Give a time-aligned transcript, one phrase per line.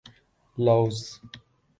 [0.57, 0.99] Laos